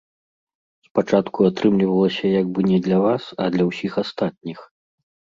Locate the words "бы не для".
2.55-2.97